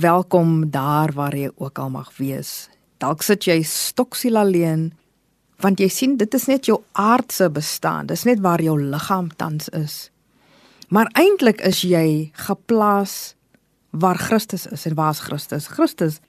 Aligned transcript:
welkom 0.00 0.70
daar 0.70 1.12
waar 1.12 1.36
jy 1.36 1.50
ook 1.56 1.78
al 1.78 1.90
mag 1.90 2.10
wees. 2.16 2.68
Dalk 3.00 3.22
sit 3.22 3.44
jy 3.44 3.60
stoksiel 3.66 4.38
alleen 4.40 4.90
want 5.60 5.80
jy 5.80 5.90
sien 5.92 6.14
dit 6.16 6.34
is 6.34 6.46
net 6.48 6.64
jou 6.70 6.78
aardse 6.96 7.50
bestaan. 7.52 8.08
Dis 8.08 8.24
net 8.24 8.40
waar 8.40 8.62
jou 8.64 8.78
liggaam 8.80 9.28
tans 9.36 9.68
is. 9.76 10.08
Maar 10.88 11.10
eintlik 11.20 11.60
is 11.68 11.82
jy 11.84 12.30
geplaas 12.46 13.34
waar 13.92 14.16
Christus 14.16 14.64
is 14.72 14.86
en 14.88 14.96
waar 14.96 15.12
is 15.12 15.20
Christus? 15.26 15.68
Christus 15.68 16.20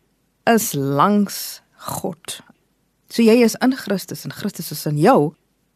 is 0.49 0.73
langs 0.75 1.61
God. 1.95 2.41
So 3.07 3.23
jy 3.23 3.39
is 3.45 3.55
in 3.63 3.77
Christus 3.77 4.25
en 4.27 4.35
Christus 4.35 4.73
is 4.75 4.83
in 4.89 4.99
jou. 4.99 5.31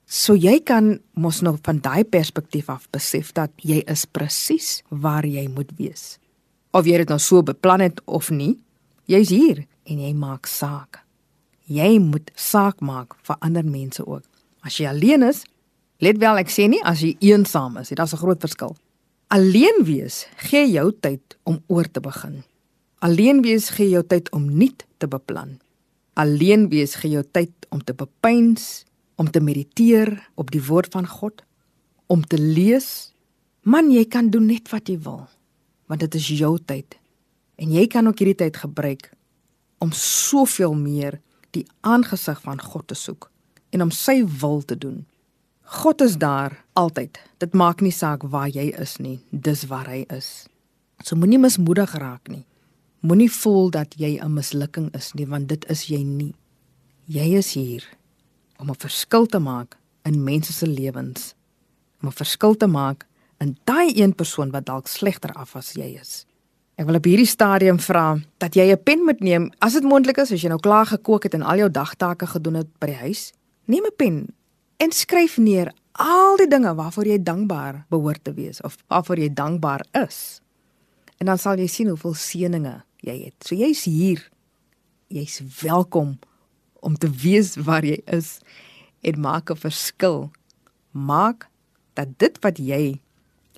So 0.06 0.36
jy 0.36 0.60
kan 0.60 0.98
mos 1.16 1.40
nou 1.46 1.56
van 1.64 1.80
daai 1.80 2.04
perspektief 2.04 2.68
af 2.70 2.90
besef 2.92 3.32
dat 3.40 3.56
jy 3.64 3.80
is 3.88 4.04
presies 4.06 4.82
waar 4.92 5.24
jy 5.24 5.48
moet 5.48 5.72
wees. 5.80 6.18
Of 6.76 6.88
jy 6.90 7.00
dit 7.00 7.12
nou 7.12 7.20
so 7.24 7.44
beplan 7.46 7.80
het 7.86 8.02
of 8.06 8.30
nie, 8.36 8.58
jy's 9.08 9.32
hier 9.32 9.64
en 9.88 10.00
jy 10.04 10.12
maak 10.18 10.50
saak. 10.50 11.06
Jy 11.72 11.96
moet 12.04 12.34
saak 12.36 12.82
maak 12.84 13.16
vir 13.26 13.38
ander 13.40 13.64
mense 13.64 14.04
ook. 14.04 14.26
As 14.66 14.76
jy 14.82 14.90
alleen 14.90 15.24
is, 15.24 15.46
let 16.04 16.20
wel 16.20 16.42
ek 16.42 16.52
sê 16.52 16.68
nie 16.68 16.82
as 16.84 17.00
jy 17.06 17.14
eensaam 17.24 17.78
is, 17.80 17.90
dit 17.90 18.00
is 18.00 18.14
'n 18.14 18.18
groot 18.18 18.42
verskil. 18.42 18.76
Alleen 19.30 19.86
wees 19.86 20.28
gee 20.38 20.68
jou 20.72 20.92
tyd 20.92 21.38
om 21.44 21.64
oor 21.68 21.88
te 21.92 22.02
begin. 22.02 22.44
Alleen 23.00 23.42
wees 23.42 23.70
gee 23.70 23.90
jou 23.90 24.04
tyd 24.04 24.30
om 24.32 24.58
nuut 24.58 24.86
te 24.98 25.08
beplan. 25.08 25.60
Alleen 26.14 26.70
wees 26.70 26.96
gee 26.96 27.12
jou 27.12 27.24
tyd 27.24 27.52
om 27.70 27.84
te 27.84 27.94
bepeins, 27.94 28.86
om 29.16 29.32
te 29.32 29.40
mediteer 29.40 30.30
op 30.36 30.52
die 30.52 30.64
woord 30.64 30.92
van 30.92 31.08
God, 31.08 31.44
om 32.08 32.22
te 32.22 32.38
lees. 32.38 33.14
Man, 33.62 33.92
jy 33.92 34.06
kan 34.06 34.30
doen 34.30 34.46
net 34.46 34.70
wat 34.70 34.88
jy 34.88 35.00
wil, 35.00 35.28
want 35.86 36.00
dit 36.00 36.16
is 36.16 36.28
jou 36.28 36.58
tyd. 36.66 36.98
En 37.56 37.72
jy 37.72 37.88
kan 37.88 38.08
ook 38.08 38.20
hierdie 38.20 38.36
tyd 38.36 38.58
gebruik 38.58 39.12
om 39.78 39.92
soveel 39.92 40.74
meer 40.74 41.20
die 41.56 41.66
aangesig 41.82 42.42
van 42.42 42.62
God 42.62 42.88
te 42.88 42.98
soek 42.98 43.30
en 43.70 43.82
om 43.82 43.92
sy 43.92 44.22
wil 44.42 44.62
te 44.64 44.78
doen. 44.78 45.06
God 45.66 46.02
is 46.02 46.18
daar 46.22 46.64
altyd. 46.74 47.18
Dit 47.38 47.54
maak 47.54 47.82
nie 47.82 47.94
saak 47.94 48.24
waar 48.30 48.50
jy 48.50 48.70
is 48.82 48.98
nie, 49.02 49.20
dis 49.32 49.66
waar 49.72 49.88
hy 49.90 50.04
is. 50.14 50.48
So 51.04 51.18
moenie 51.18 51.40
mismoedig 51.42 51.96
raak 52.00 52.30
nie. 52.30 52.46
Moenie 53.06 53.32
voel 53.32 53.70
dat 53.70 53.96
jy 53.98 54.18
'n 54.18 54.34
mislukking 54.34 54.94
is 54.96 55.14
nie, 55.14 55.28
want 55.28 55.48
dit 55.48 55.66
is 55.70 55.86
jy 55.90 56.04
nie. 56.04 56.36
Jy 57.06 57.38
is 57.38 57.54
hier 57.54 57.84
om 58.58 58.70
'n 58.70 58.76
verskil 58.76 59.26
te 59.26 59.40
maak 59.40 59.78
in 60.04 60.24
mense 60.24 60.54
se 60.54 60.68
lewens. 60.68 61.34
Om 62.02 62.08
'n 62.10 62.12
verskil 62.12 62.56
te 62.56 62.68
maak 62.68 63.06
in 63.40 63.58
daai 63.64 63.92
een 63.96 64.16
persoon 64.16 64.52
wat 64.52 64.66
dalk 64.66 64.88
slegter 64.88 65.34
af 65.34 65.56
as 65.56 65.74
jy 65.74 65.98
is. 66.00 66.26
Ek 66.76 66.88
wil 66.90 66.98
op 67.00 67.08
hierdie 67.08 67.28
stadium 67.28 67.80
vra 67.80 68.18
dat 68.44 68.56
jy 68.56 68.72
'n 68.72 68.84
pen 68.84 69.04
moet 69.04 69.20
neem 69.20 69.52
as 69.60 69.74
dit 69.74 69.84
moontlik 69.84 70.18
is 70.18 70.32
as 70.32 70.42
jy 70.42 70.50
nou 70.50 70.60
klaar 70.60 70.86
gekook 70.86 71.24
het 71.24 71.34
en 71.34 71.42
al 71.42 71.58
jou 71.58 71.70
dagtake 71.72 72.28
gedoen 72.28 72.56
het 72.56 72.80
by 72.80 72.88
die 72.88 73.02
huis. 73.08 73.32
Neem 73.66 73.86
'n 73.86 73.96
pen 73.98 74.34
en 74.78 74.92
skryf 74.92 75.38
neer 75.38 75.72
al 75.92 76.38
die 76.38 76.48
dinge 76.48 76.76
waarvoor 76.76 77.08
jy 77.08 77.24
dankbaar 77.24 77.86
behoort 77.90 78.24
te 78.24 78.34
wees 78.34 78.62
of 78.62 78.76
waarvoor 78.88 79.20
jy 79.20 79.34
dankbaar 79.34 79.86
is. 79.92 80.42
En 81.18 81.26
dan 81.26 81.38
sal 81.38 81.58
jy 81.58 81.68
sien 81.68 81.88
hoeveel 81.88 82.14
seëninge 82.14 82.84
jy 83.00 83.24
het. 83.24 83.36
So 83.40 83.56
jy's 83.56 83.84
hier. 83.84 84.30
Jy's 85.08 85.42
welkom 85.62 86.20
om 86.82 86.98
te 86.98 87.10
weet 87.10 87.56
waar 87.56 87.86
jy 87.86 88.02
is 88.06 88.40
en 89.02 89.20
maak 89.20 89.50
'n 89.50 89.56
verskil. 89.56 90.32
Maak 90.92 91.48
dat 91.94 92.20
dit 92.20 92.38
wat 92.42 92.58
jy 92.58 93.00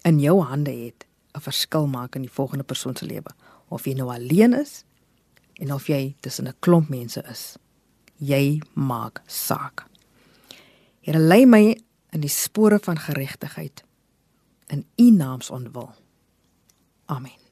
in 0.03 0.19
jou 0.19 0.41
hande 0.41 0.71
het 0.71 1.05
'n 1.33 1.41
verskil 1.41 1.87
maak 1.87 2.15
in 2.15 2.21
die 2.21 2.31
volgende 2.31 2.63
persoon 2.63 2.95
se 2.95 3.05
lewe. 3.05 3.31
Of 3.67 3.85
jy 3.85 3.93
nou 3.93 4.09
alleen 4.09 4.53
is 4.53 4.83
en 5.53 5.73
of 5.73 5.87
jy 5.87 6.15
tussen 6.19 6.47
'n 6.47 6.55
klomp 6.59 6.89
mense 6.89 7.23
is. 7.29 7.57
Jy 8.15 8.61
maak 8.73 9.21
saak. 9.25 9.85
Here 11.01 11.19
lei 11.19 11.45
my 11.45 11.77
in 12.09 12.19
die 12.19 12.29
spore 12.29 12.79
van 12.79 12.97
geregtigheid 12.97 13.83
in 14.67 14.85
U 14.95 15.11
naam 15.11 15.41
se 15.41 15.53
onwil. 15.53 15.95
Amen. 17.05 17.46